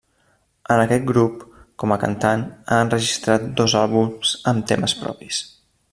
[0.75, 1.43] En aquest grup,
[1.83, 5.45] com a cantant, ha enregistrat dos àlbums amb temes propis.